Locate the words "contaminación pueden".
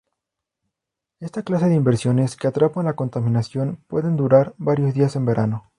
2.95-4.17